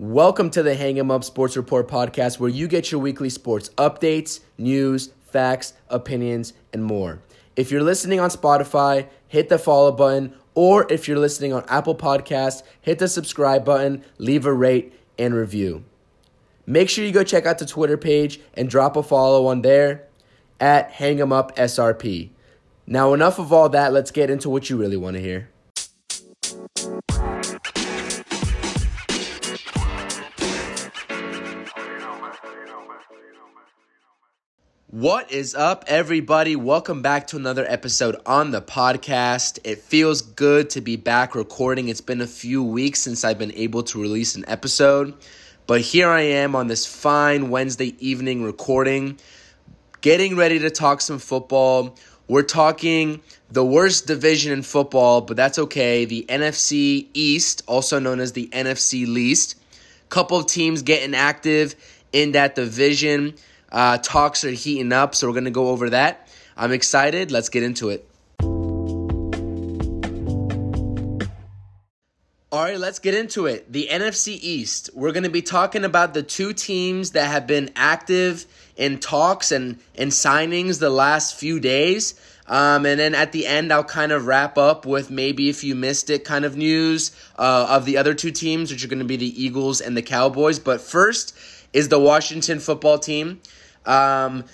[0.00, 3.70] Welcome to the Hang 'em Up Sports Report podcast, where you get your weekly sports
[3.70, 7.18] updates, news, facts, opinions, and more.
[7.56, 11.96] If you're listening on Spotify, hit the follow button, or if you're listening on Apple
[11.96, 15.82] Podcasts, hit the subscribe button, leave a rate, and review.
[16.64, 20.04] Make sure you go check out the Twitter page and drop a follow on there
[20.60, 22.30] at Hang 'em Up SRP.
[22.86, 25.48] Now, enough of all that, let's get into what you really want to hear.
[34.98, 36.56] What is up, everybody?
[36.56, 39.60] Welcome back to another episode on the podcast.
[39.62, 41.88] It feels good to be back recording.
[41.88, 45.14] It's been a few weeks since I've been able to release an episode,
[45.68, 49.20] but here I am on this fine Wednesday evening recording,
[50.00, 51.94] getting ready to talk some football.
[52.26, 53.22] We're talking
[53.52, 56.06] the worst division in football, but that's okay.
[56.06, 59.60] The NFC East, also known as the NFC Least.
[60.08, 61.76] Couple of teams getting active
[62.12, 63.34] in that division.
[63.70, 66.28] Uh, talks are heating up, so we're going to go over that.
[66.56, 67.30] I'm excited.
[67.30, 68.08] Let's get into it.
[72.50, 73.70] All right, let's get into it.
[73.70, 74.88] The NFC East.
[74.94, 79.52] We're going to be talking about the two teams that have been active in talks
[79.52, 82.14] and, and signings the last few days.
[82.46, 85.74] Um, and then at the end, I'll kind of wrap up with maybe if you
[85.74, 89.04] missed it kind of news uh, of the other two teams, which are going to
[89.04, 90.58] be the Eagles and the Cowboys.
[90.58, 91.36] But first
[91.72, 93.40] is the Washington football team.
[93.84, 94.44] Um,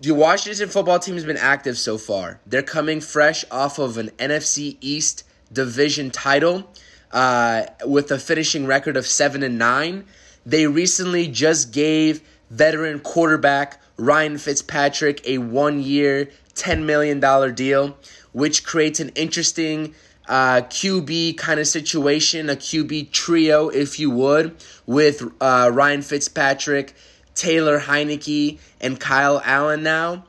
[0.00, 2.40] the Washington football team has been active so far.
[2.46, 6.70] They're coming fresh off of an NFC East division title
[7.12, 10.04] uh, with a finishing record of seven and nine.
[10.44, 12.20] They recently just gave
[12.50, 17.96] veteran quarterback Ryan Fitzpatrick a one-year, ten million dollar deal,
[18.32, 19.94] which creates an interesting
[20.28, 26.94] uh, QB kind of situation, a QB trio, if you would, with uh, Ryan Fitzpatrick
[27.36, 30.24] Taylor Heinicke, and Kyle Allen now.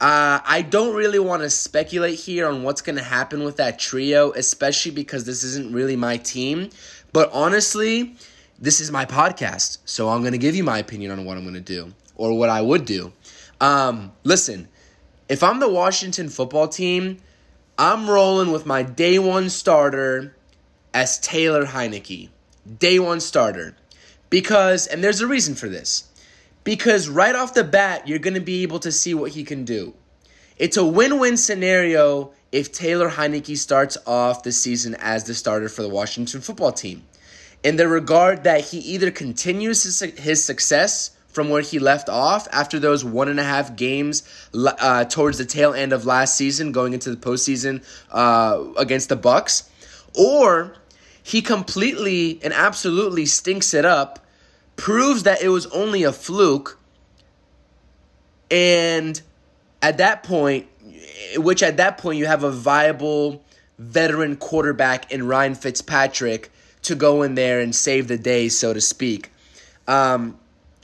[0.00, 3.78] Uh, I don't really want to speculate here on what's going to happen with that
[3.78, 6.70] trio, especially because this isn't really my team.
[7.12, 8.16] But honestly,
[8.58, 11.44] this is my podcast, so I'm going to give you my opinion on what I'm
[11.44, 13.12] going to do or what I would do.
[13.60, 14.68] Um, listen,
[15.28, 17.18] if I'm the Washington football team,
[17.82, 20.36] I'm rolling with my day one starter
[20.94, 22.28] as Taylor Heinicke.
[22.78, 23.74] Day one starter.
[24.30, 26.04] Because, and there's a reason for this
[26.62, 29.64] because right off the bat, you're going to be able to see what he can
[29.64, 29.94] do.
[30.58, 35.68] It's a win win scenario if Taylor Heinicke starts off the season as the starter
[35.68, 37.02] for the Washington football team.
[37.64, 42.46] In the regard that he either continues his, his success from where he left off
[42.52, 44.22] after those one and a half games
[44.54, 47.82] uh, towards the tail end of last season, going into the postseason
[48.12, 49.68] uh, against the Bucs,
[50.16, 50.76] or
[51.22, 54.24] he completely and absolutely stinks it up
[54.76, 56.78] proves that it was only a fluke.
[58.50, 59.20] And
[59.80, 60.66] at that point,
[61.36, 63.42] which at that point you have a viable
[63.78, 66.50] veteran quarterback in Ryan Fitzpatrick
[66.82, 69.30] to go in there and save the day, so to speak.
[69.86, 70.38] Um,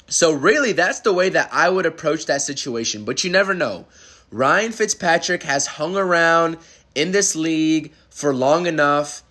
[0.09, 3.05] so, really, that's the way that I would approach that situation.
[3.05, 3.87] But you never know.
[4.31, 6.59] Ryan Fitzpatrick has hung around
[6.95, 9.23] in this league for long enough,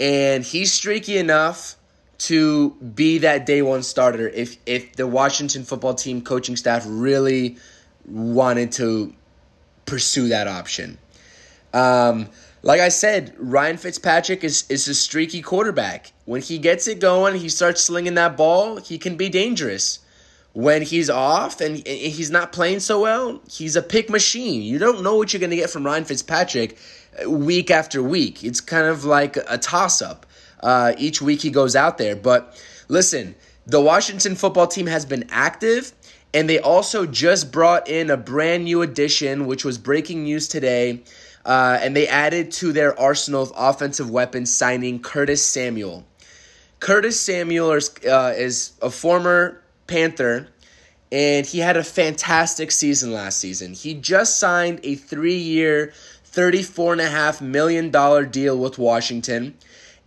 [0.00, 1.76] and he's streaky enough
[2.18, 7.58] to be that day one starter if if the Washington football team coaching staff really
[8.06, 9.12] wanted to
[9.84, 10.98] pursue that option.
[11.74, 12.30] Um,
[12.62, 16.12] like I said, Ryan Fitzpatrick is, is a streaky quarterback.
[16.24, 20.00] When he gets it going, he starts slinging that ball, he can be dangerous.
[20.56, 24.62] When he's off and he's not playing so well, he's a pick machine.
[24.62, 26.78] You don't know what you're going to get from Ryan Fitzpatrick
[27.22, 28.42] uh, week after week.
[28.42, 30.24] It's kind of like a toss up
[30.62, 32.16] uh, each week he goes out there.
[32.16, 32.58] But
[32.88, 33.34] listen,
[33.66, 35.92] the Washington football team has been active,
[36.32, 41.02] and they also just brought in a brand new addition, which was breaking news today.
[41.44, 46.06] Uh, and they added to their arsenal of offensive weapons, signing Curtis Samuel.
[46.80, 50.48] Curtis Samuel is, uh, is a former Panther,
[51.12, 53.72] and he had a fantastic season last season.
[53.72, 55.92] He just signed a three year,
[56.32, 57.90] $34.5 million
[58.30, 59.54] deal with Washington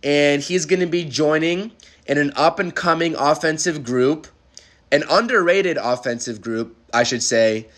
[0.02, 1.72] and he's going to be joining
[2.06, 4.26] in an up and coming offensive group,
[4.90, 7.68] an underrated offensive group, I should say,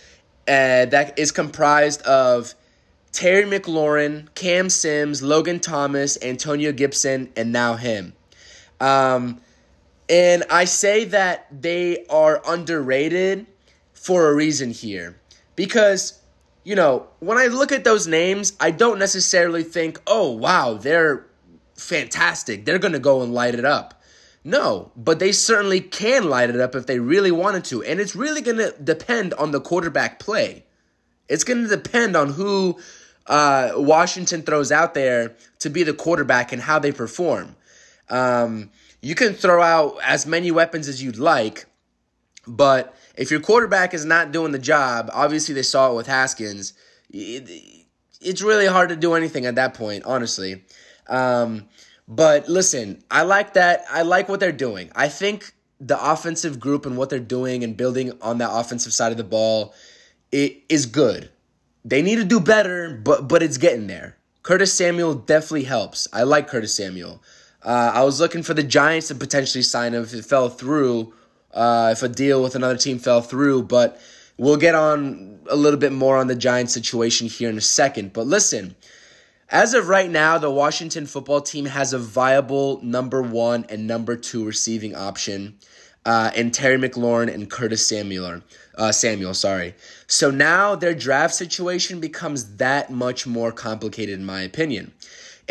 [0.48, 2.54] uh, that is comprised of
[3.12, 8.14] Terry McLaurin, Cam Sims, Logan Thomas, Antonio Gibson, and now him.
[8.80, 9.40] Um,
[10.08, 13.46] and I say that they are underrated
[13.92, 15.18] for a reason here.
[15.54, 16.20] Because,
[16.64, 21.26] you know, when I look at those names, I don't necessarily think, oh, wow, they're
[21.76, 22.64] fantastic.
[22.64, 24.02] They're going to go and light it up.
[24.44, 27.84] No, but they certainly can light it up if they really wanted to.
[27.84, 30.64] And it's really going to depend on the quarterback play.
[31.28, 32.78] It's going to depend on who
[33.26, 37.54] uh, Washington throws out there to be the quarterback and how they perform.
[38.08, 38.70] Um,
[39.02, 41.66] you can throw out as many weapons as you'd like,
[42.46, 46.72] but if your quarterback is not doing the job, obviously they saw it with Haskins.
[47.10, 47.86] It,
[48.20, 50.64] it's really hard to do anything at that point, honestly.
[51.08, 51.68] Um,
[52.08, 53.84] but listen, I like that.
[53.90, 54.90] I like what they're doing.
[54.94, 59.10] I think the offensive group and what they're doing and building on that offensive side
[59.10, 59.74] of the ball
[60.32, 61.30] it is good.
[61.84, 64.16] They need to do better, but but it's getting there.
[64.42, 66.08] Curtis Samuel definitely helps.
[66.12, 67.22] I like Curtis Samuel.
[67.64, 71.12] Uh, I was looking for the Giants to potentially sign him if it fell through,
[71.54, 74.00] uh, if a deal with another team fell through, but
[74.36, 78.12] we'll get on a little bit more on the Giants situation here in a second.
[78.12, 78.74] But listen,
[79.48, 84.16] as of right now, the Washington football team has a viable number one and number
[84.16, 85.58] two receiving option
[86.04, 88.40] uh, in Terry McLaurin and Curtis Samuel.
[88.76, 89.74] Uh, Samuel, sorry.
[90.06, 94.92] So now their draft situation becomes that much more complicated, in my opinion.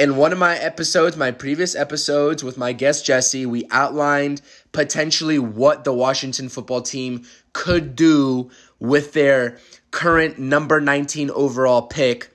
[0.02, 5.38] In one of my episodes, my previous episodes with my guest Jesse, we outlined potentially
[5.38, 8.50] what the Washington football team could do
[8.80, 9.60] with their
[9.92, 12.32] current number 19 overall pick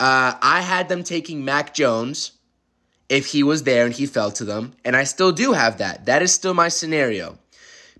[0.00, 2.32] uh, I had them taking Mac Jones
[3.08, 6.06] if he was there and he fell to them, and I still do have that.
[6.06, 7.38] That is still my scenario.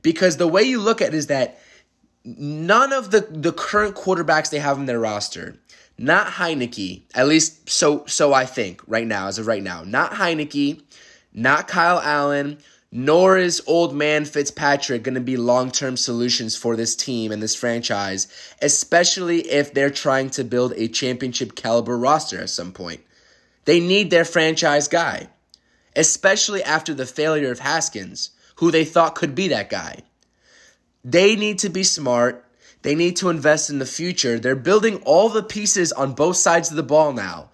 [0.02, 1.58] Because the way you look at it is that
[2.24, 5.56] none of the, the current quarterbacks they have in their roster,
[5.98, 10.12] not Heinicke, at least so so I think right now, as of right now, not
[10.12, 10.80] Heinicke,
[11.34, 12.58] not Kyle Allen,
[12.90, 17.42] nor is old man Fitzpatrick going to be long term solutions for this team and
[17.42, 18.28] this franchise,
[18.62, 23.00] especially if they're trying to build a championship caliber roster at some point.
[23.64, 25.28] They need their franchise guy,
[25.94, 30.02] especially after the failure of Haskins, who they thought could be that guy.
[31.04, 32.44] They need to be smart.
[32.82, 34.38] They need to invest in the future.
[34.38, 37.50] They're building all the pieces on both sides of the ball now,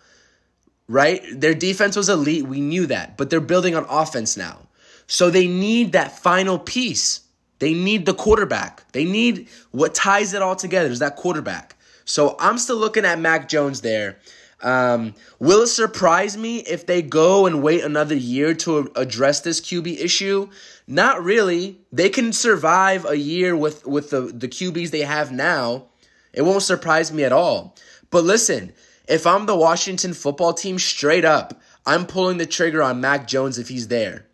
[0.88, 1.22] right?
[1.32, 2.46] Their defense was elite.
[2.46, 4.68] We knew that, but they're building on offense now.
[5.06, 7.20] So they need that final piece.
[7.58, 8.90] They need the quarterback.
[8.92, 11.76] They need what ties it all together is that quarterback.
[12.04, 14.18] So I'm still looking at Mac Jones there.
[14.62, 19.60] Um, will it surprise me if they go and wait another year to address this
[19.60, 20.48] QB issue?
[20.86, 21.80] Not really.
[21.92, 25.86] They can survive a year with, with the, the QBs they have now.
[26.32, 27.76] It won't surprise me at all.
[28.10, 28.72] But listen,
[29.08, 33.58] if I'm the Washington football team, straight up, I'm pulling the trigger on Mac Jones
[33.58, 34.26] if he's there.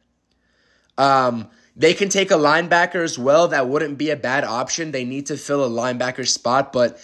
[0.97, 3.49] Um, they can take a linebacker as well.
[3.49, 4.91] That wouldn't be a bad option.
[4.91, 6.99] They need to fill a linebacker spot, but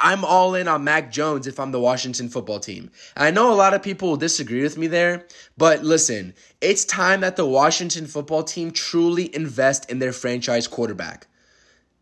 [0.00, 2.90] I'm all in on Mac Jones if I'm the Washington football team.
[3.16, 5.26] I know a lot of people will disagree with me there,
[5.56, 11.26] but listen, it's time that the Washington football team truly invest in their franchise quarterback.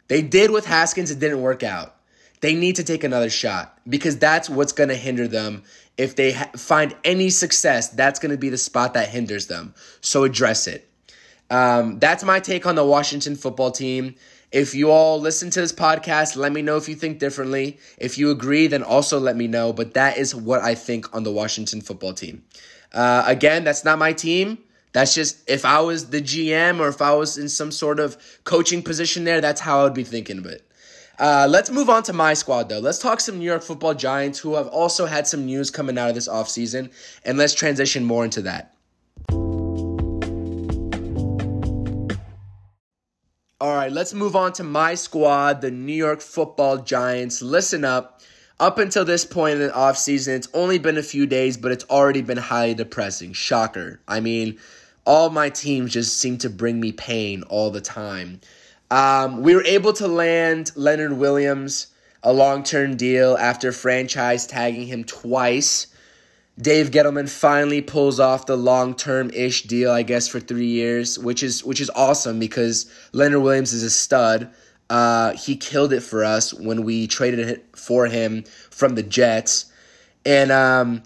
[0.09, 1.97] They did with Haskins, it didn't work out.
[2.41, 5.63] They need to take another shot because that's what's going to hinder them.
[5.97, 9.75] If they ha- find any success, that's going to be the spot that hinders them.
[10.03, 10.89] So address it.
[11.51, 14.15] Um, that's my take on the Washington football team.
[14.51, 17.79] If you all listen to this podcast, let me know if you think differently.
[17.99, 19.73] If you agree, then also let me know.
[19.73, 22.45] But that is what I think on the Washington football team.
[22.93, 24.59] Uh, again, that's not my team.
[24.93, 28.17] That's just if I was the GM or if I was in some sort of
[28.45, 30.65] coaching position there, that's how I would be thinking of it.
[31.19, 32.79] Uh, let's move on to my squad, though.
[32.79, 36.09] Let's talk some New York football giants who have also had some news coming out
[36.09, 36.93] of this offseason,
[37.25, 38.74] and let's transition more into that.
[43.65, 47.41] All right, let's move on to my squad, the New York Football Giants.
[47.41, 48.21] Listen up.
[48.61, 51.87] Up until this point in the offseason, it's only been a few days, but it's
[51.89, 53.33] already been highly depressing.
[53.33, 54.01] Shocker.
[54.07, 54.59] I mean,
[55.07, 58.43] all my teams just seem to bring me pain all the time.
[58.91, 61.87] Um, we were able to land Leonard Williams
[62.23, 65.87] a long term deal after franchise tagging him twice.
[66.61, 71.19] Dave Gettleman finally pulls off the long term ish deal, I guess, for three years,
[71.19, 74.51] which is which is awesome because Leonard Williams is a stud.
[74.89, 79.67] Uh, he killed it for us when we traded it for him from the Jets,
[80.25, 81.03] and um,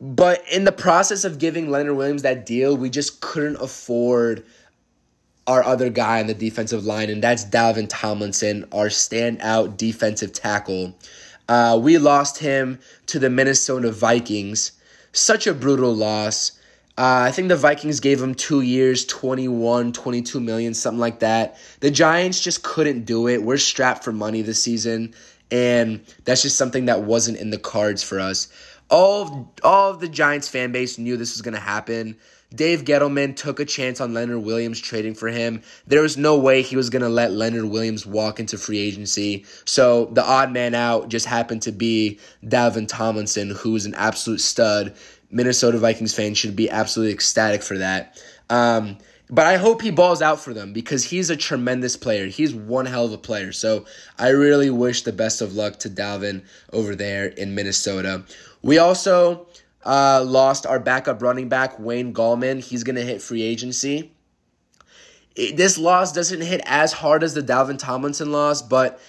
[0.00, 4.44] but in the process of giving Leonard Williams that deal, we just couldn't afford
[5.48, 10.94] our other guy on the defensive line, and that's Dalvin Tomlinson, our standout defensive tackle.
[11.48, 14.72] Uh, we lost him to the Minnesota Vikings.
[15.12, 16.52] Such a brutal loss.
[16.98, 21.56] Uh, I think the Vikings gave him two years, 21, 22 million, something like that.
[21.80, 23.42] The Giants just couldn't do it.
[23.42, 25.14] We're strapped for money this season,
[25.50, 28.48] and that's just something that wasn't in the cards for us.
[28.90, 32.16] All of, all of the Giants fan base knew this was going to happen.
[32.54, 35.62] Dave Gettleman took a chance on Leonard Williams trading for him.
[35.86, 39.44] There was no way he was going to let Leonard Williams walk into free agency.
[39.66, 44.40] So the odd man out just happened to be Dalvin Tomlinson, who is an absolute
[44.40, 44.96] stud.
[45.30, 48.18] Minnesota Vikings fans should be absolutely ecstatic for that.
[48.48, 48.96] Um,
[49.30, 52.26] but I hope he balls out for them because he's a tremendous player.
[52.26, 53.52] He's one hell of a player.
[53.52, 53.84] So
[54.18, 58.24] I really wish the best of luck to Dalvin over there in Minnesota.
[58.62, 59.46] We also
[59.84, 62.62] uh, lost our backup running back, Wayne Gallman.
[62.62, 64.12] He's going to hit free agency.
[65.34, 69.00] It, this loss doesn't hit as hard as the Dalvin Tomlinson loss, but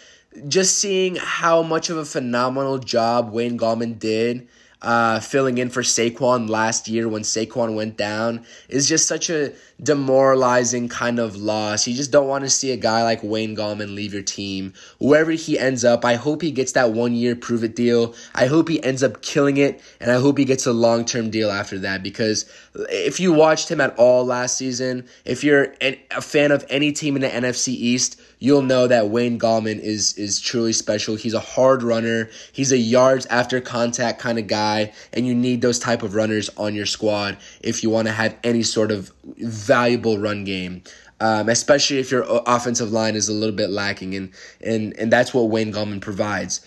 [0.48, 4.48] just seeing how much of a phenomenal job Wayne Gallman did
[4.82, 9.54] uh, filling in for Saquon last year when Saquon went down is just such a
[9.82, 11.86] demoralizing kind of loss.
[11.86, 14.74] You just don't want to see a guy like Wayne Gallman leave your team.
[15.00, 18.16] Wherever he ends up, I hope he gets that one year prove it deal.
[18.36, 21.30] I hope he ends up killing it, and I hope he gets a long term
[21.30, 22.46] deal after that because
[22.90, 27.16] if you watched him at all last season, if you're a fan of any team
[27.16, 31.16] in the NFC East, you'll know that Wayne Gallman is is truly special.
[31.16, 32.30] He's a hard runner.
[32.52, 36.50] He's a yards after contact kind of guy, and you need those type of runners
[36.58, 40.82] on your squad if you want to have any sort of valuable run game.
[41.22, 44.32] Um, especially if your offensive line is a little bit lacking, and
[44.66, 46.62] and and that's what Wayne Gallman provides.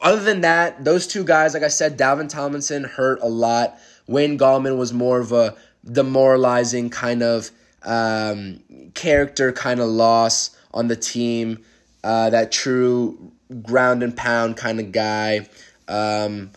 [0.00, 3.78] Other than that, those two guys, like I said, Dalvin Tomlinson hurt a lot.
[4.06, 7.50] Wayne Gallman was more of a demoralizing kind of
[7.84, 8.60] um,
[8.94, 11.64] character kind of loss on the team,
[12.04, 15.48] uh, that true ground and pound kind of guy.
[15.88, 16.50] Um,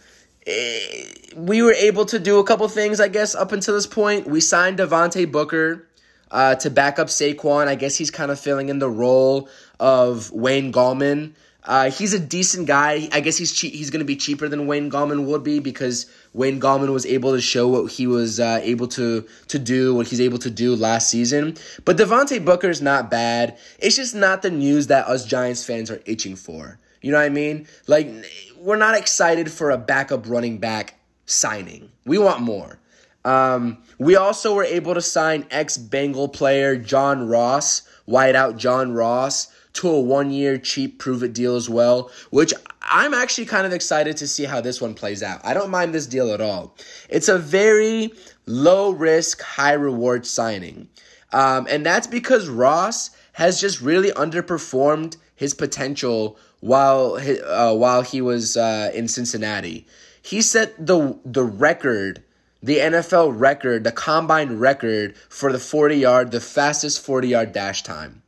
[0.46, 3.88] it, eh, we were able to do a couple things, I guess, up until this
[3.88, 4.28] point.
[4.28, 5.86] We signed Devontae Booker
[6.32, 7.68] uh, to back up Saquon.
[7.68, 11.34] I guess he's kind of filling in the role of Wayne Gallman.
[11.64, 13.10] Uh, he's a decent guy.
[13.12, 13.74] I guess he's cheap.
[13.74, 16.06] He's going to be cheaper than Wayne Gallman would be because
[16.36, 20.08] Wayne Gallman was able to show what he was uh, able to to do, what
[20.08, 21.56] he's able to do last season.
[21.86, 23.58] But Devontae Booker is not bad.
[23.80, 26.78] It's just not the news that us Giants fans are itching for.
[27.02, 27.68] You know what I mean?
[27.88, 28.12] Like
[28.58, 31.90] we're not excited for a backup running back signing.
[32.06, 32.80] We want more.
[33.24, 39.48] Um, we also were able to sign ex Bengal player John Ross, wideout John Ross
[39.76, 43.74] to a one year cheap prove it deal as well, which I'm actually kind of
[43.74, 45.42] excited to see how this one plays out.
[45.44, 46.76] I don't mind this deal at all.
[47.10, 48.12] It's a very
[48.46, 50.88] low risk, high reward signing.
[51.32, 58.02] Um, and that's because Ross has just really underperformed his potential while he, uh, while
[58.02, 59.86] he was uh, in Cincinnati.
[60.22, 62.24] He set the the record,
[62.64, 67.84] the NFL record, the combine record for the 40 yard, the fastest 40 yard dash
[67.84, 68.24] time.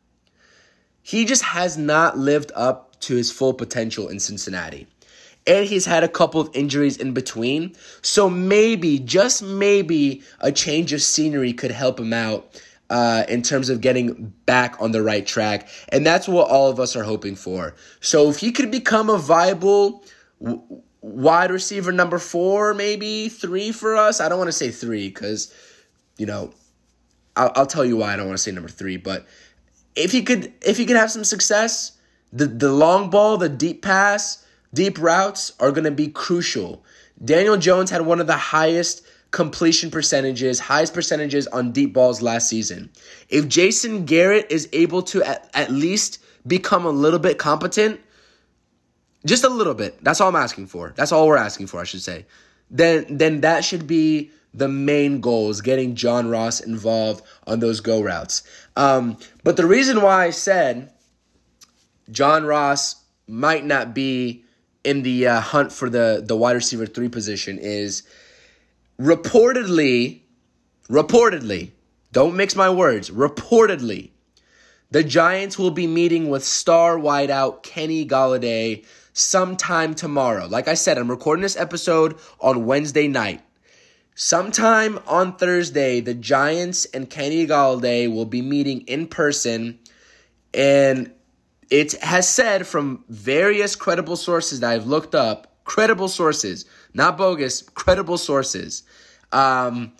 [1.07, 4.87] He just has not lived up to his full potential in Cincinnati.
[5.47, 7.77] And he's had a couple of injuries in between.
[8.01, 13.69] So maybe, just maybe, a change of scenery could help him out uh, in terms
[13.69, 15.69] of getting back on the right track.
[15.87, 17.73] And that's what all of us are hoping for.
[18.01, 20.03] So if he could become a viable
[20.43, 20.61] w-
[20.99, 25.53] wide receiver number four, maybe three for us, I don't want to say three because,
[26.17, 26.51] you know,
[27.37, 29.25] I'll, I'll tell you why I don't want to say number three, but
[29.97, 31.93] if he could if he could have some success,
[32.31, 36.83] the the long ball, the deep pass, deep routes are going to be crucial.
[37.23, 42.47] Daniel Jones had one of the highest completion percentages, highest percentages on deep balls last
[42.47, 42.89] season.
[43.29, 47.99] If Jason Garrett is able to at, at least become a little bit competent,
[49.25, 50.01] just a little bit.
[50.03, 50.93] That's all I'm asking for.
[50.95, 52.25] That's all we're asking for, I should say.
[52.69, 57.79] Then then that should be the main goal is getting John Ross involved on those
[57.79, 58.43] go routes.
[58.75, 60.91] Um, but the reason why I said
[62.11, 64.43] John Ross might not be
[64.83, 68.03] in the uh, hunt for the, the wide receiver three position is
[68.99, 70.21] reportedly,
[70.89, 71.71] reportedly,
[72.13, 74.11] don't mix my words, reportedly,
[74.89, 80.47] the Giants will be meeting with star wideout Kenny Golladay sometime tomorrow.
[80.47, 83.41] Like I said, I'm recording this episode on Wednesday night.
[84.19, 89.77] Sometime on Thursday, the Giants and Kenny Golladay will be meeting in person,
[90.55, 91.11] and
[91.69, 97.61] it has said from various credible sources that I've looked up, credible sources, not bogus,
[97.61, 98.81] credible sources,
[99.33, 99.93] um,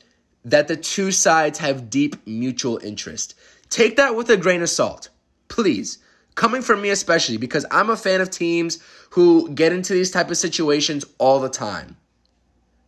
[0.46, 3.36] that the two sides have deep mutual interest.
[3.70, 5.10] Take that with a grain of salt,
[5.48, 6.00] please.
[6.34, 8.80] Coming from me especially, because I'm a fan of teams
[9.12, 11.98] who get into these type of situations all the time.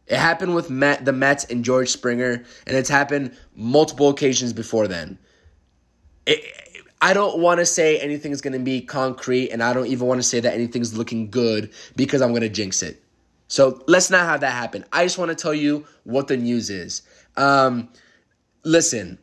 [0.09, 4.87] It happened with Met, the Mets and George Springer, and it's happened multiple occasions before
[4.87, 5.19] then.
[6.25, 6.43] It,
[7.01, 10.19] I don't want to say anything's going to be concrete, and I don't even want
[10.19, 13.01] to say that anything's looking good because I'm going to jinx it.
[13.47, 14.83] So let's not have that happen.
[14.91, 17.03] I just want to tell you what the news is.
[17.37, 17.89] Um,
[18.63, 19.17] listen,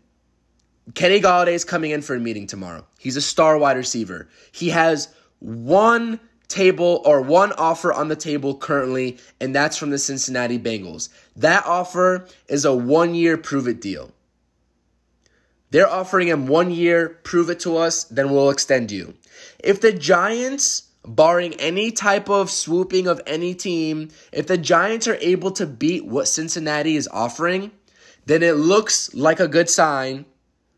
[0.95, 2.87] Kenny Golladay is coming in for a meeting tomorrow.
[2.99, 4.29] He's a star wide receiver.
[4.53, 5.09] He has
[5.41, 11.09] one table or one offer on the table currently, and that's from the Cincinnati Bengals.
[11.37, 14.13] That offer is a one year prove it deal.
[15.71, 19.15] They're offering him one year, prove it to us, then we'll extend you.
[19.63, 25.19] If the Giants, barring any type of swooping of any team, if the Giants are
[25.21, 27.73] able to beat what Cincinnati is offering,
[28.27, 30.25] then it looks like a good sign.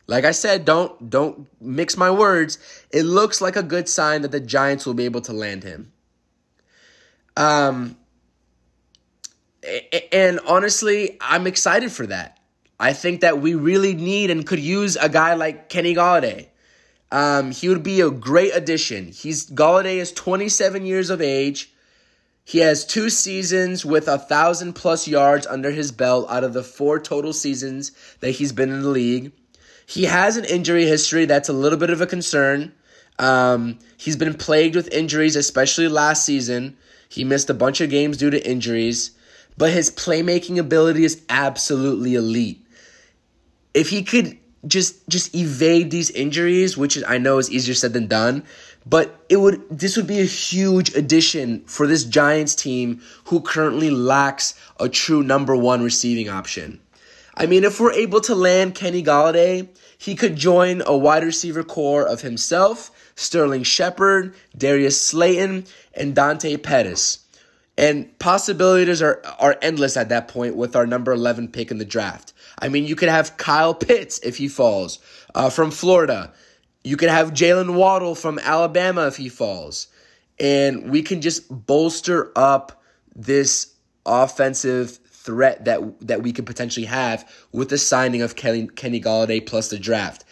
[0.08, 2.58] Like I said, don't don't mix my words.
[2.90, 5.92] It looks like a good sign that the Giants will be able to land him.
[7.36, 7.96] Um
[10.12, 12.40] and honestly, I'm excited for that.
[12.80, 16.48] I think that we really need and could use a guy like Kenny Golladay.
[17.10, 19.08] Um, he would be a great addition.
[19.08, 21.72] He's Golladay is 27 years of age.
[22.44, 26.62] He has two seasons with a thousand plus yards under his belt out of the
[26.62, 29.32] four total seasons that he's been in the league.
[29.88, 32.72] He has an injury history that's a little bit of a concern.
[33.18, 36.76] Um, he's been plagued with injuries, especially last season.
[37.08, 39.12] He missed a bunch of games due to injuries,
[39.56, 42.64] but his playmaking ability is absolutely elite
[43.78, 48.08] if he could just just evade these injuries, which I know is easier said than
[48.08, 48.42] done,
[48.84, 53.90] but it would this would be a huge addition for this Giants team who currently
[53.90, 56.80] lacks a true number 1 receiving option.
[57.40, 61.62] I mean, if we're able to land Kenny Golladay, he could join a wide receiver
[61.62, 65.64] core of himself, Sterling Shepard, Darius Slayton,
[65.94, 67.20] and Dante Pettis.
[67.76, 71.84] And possibilities are, are endless at that point with our number 11 pick in the
[71.84, 72.32] draft.
[72.58, 74.98] I mean, you could have Kyle Pitts if he falls
[75.36, 76.32] uh, from Florida.
[76.82, 79.86] You could have Jaylen Waddle from Alabama if he falls.
[80.40, 82.82] And we can just bolster up
[83.14, 88.98] this offensive threat that that we could potentially have with the signing of Kenny, Kenny
[88.98, 90.24] Golladay plus the draft.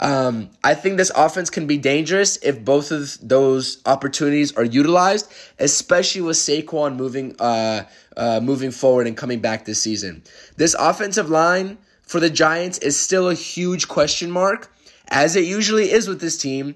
[0.00, 5.30] Um, I think this offense can be dangerous if both of those opportunities are utilized,
[5.60, 7.84] especially with Saquon moving uh,
[8.16, 10.24] uh, moving forward and coming back this season.
[10.56, 14.72] This offensive line for the Giants is still a huge question mark,
[15.08, 16.74] as it usually is with this team.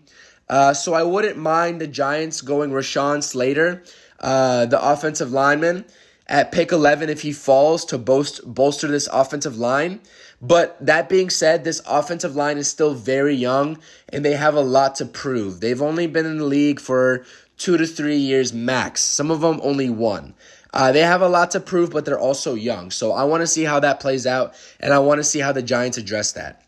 [0.48, 3.82] Uh, so I wouldn't mind the Giants going Rashawn Slater,
[4.20, 5.86] uh, the offensive lineman,
[6.26, 10.00] at pick 11 if he falls to boast, bolster this offensive line.
[10.40, 13.78] But that being said, this offensive line is still very young
[14.10, 15.60] and they have a lot to prove.
[15.60, 17.24] They've only been in the league for
[17.56, 20.34] two to three years max, some of them only one.
[20.72, 22.90] Uh, they have a lot to prove, but they're also young.
[22.90, 25.52] So I want to see how that plays out, and I want to see how
[25.52, 26.64] the Giants address that.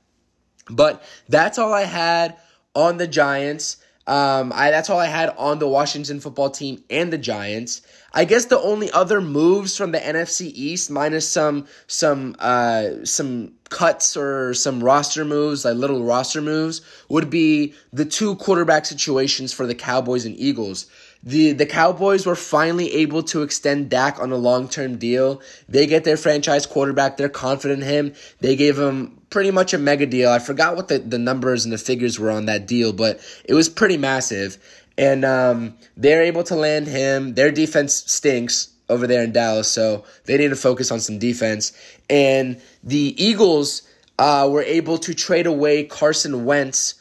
[0.71, 2.37] But that's all I had
[2.75, 3.79] on the Giants.
[4.07, 7.83] Um, I that's all I had on the Washington football team and the Giants.
[8.13, 13.55] I guess the only other moves from the NFC East, minus some some uh, some
[13.69, 19.53] cuts or some roster moves, like little roster moves, would be the two quarterback situations
[19.53, 20.87] for the Cowboys and Eagles.
[21.25, 25.43] The the Cowboys were finally able to extend Dak on a long term deal.
[25.69, 27.17] They get their franchise quarterback.
[27.17, 28.15] They're confident in him.
[28.41, 30.31] They gave him pretty much a mega deal.
[30.31, 33.55] I forgot what the, the numbers and the figures were on that deal, but it
[33.55, 34.59] was pretty massive.
[34.99, 37.35] And um, they're able to land him.
[37.35, 41.73] Their defense stinks over there in Dallas, so they need to focus on some defense.
[42.09, 43.83] And the Eagles
[44.19, 46.95] uh, were able to trade away Carson Wentz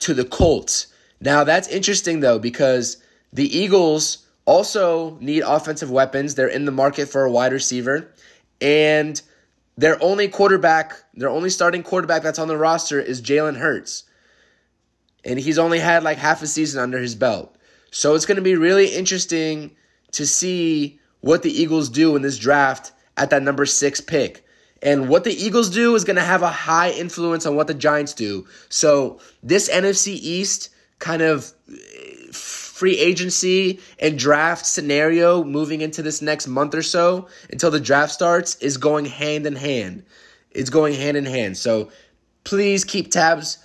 [0.00, 0.86] to the Colts.
[1.20, 2.96] Now that's interesting though because
[3.32, 6.34] the Eagles also need offensive weapons.
[6.34, 8.12] They're in the market for a wide receiver,
[8.60, 9.20] and
[9.76, 14.04] their only quarterback, their only starting quarterback that's on the roster is Jalen Hurts.
[15.24, 17.56] And he's only had like half a season under his belt.
[17.90, 19.76] So it's going to be really interesting
[20.12, 24.44] to see what the Eagles do in this draft at that number six pick.
[24.82, 27.74] And what the Eagles do is going to have a high influence on what the
[27.74, 28.46] Giants do.
[28.68, 31.52] So this NFC East kind of
[32.82, 38.10] free agency and draft scenario moving into this next month or so until the draft
[38.10, 40.02] starts is going hand in hand.
[40.50, 41.56] It's going hand in hand.
[41.56, 41.92] So
[42.42, 43.58] please keep tabs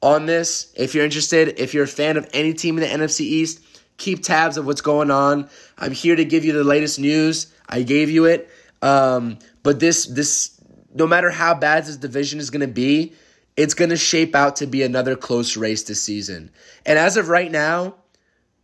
[0.00, 1.60] on this if you're interested.
[1.60, 3.60] If you're a fan of any team in the NFC East,
[3.98, 5.50] keep tabs of what's going on.
[5.76, 7.52] I'm here to give you the latest news.
[7.68, 8.48] I gave you it.
[8.80, 10.58] Um, but this this
[10.94, 13.12] no matter how bad this division is going to be,
[13.54, 16.50] it's going to shape out to be another close race this season.
[16.86, 17.96] And as of right now,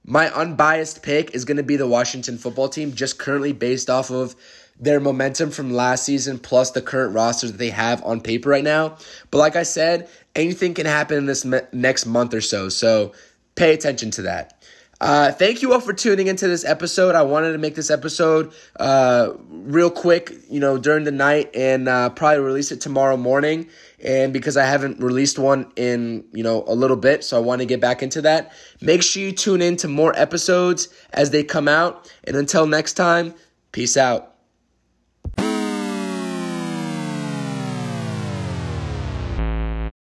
[0.05, 4.11] my unbiased pick is going to be the Washington football team, just currently based off
[4.11, 4.35] of
[4.81, 8.65] their momentum from last season plus the current roster that they have on paper right
[8.65, 8.97] now.
[9.31, 12.69] But like I said, anything can happen in this me- next month or so.
[12.69, 13.13] So
[13.55, 14.62] pay attention to that.
[15.03, 17.17] Uh, thank you all for tuning into this episode.
[17.17, 21.89] I wanted to make this episode uh, real quick, you know, during the night and
[21.89, 23.69] uh, probably release it tomorrow morning.
[24.05, 27.63] And because I haven't released one in, you know, a little bit, so I want
[27.63, 28.53] to get back into that.
[28.81, 32.09] Make sure you tune in to more episodes as they come out.
[32.23, 33.35] And until next time,
[33.73, 34.32] peace out.